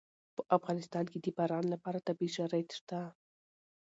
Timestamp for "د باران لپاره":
1.21-2.05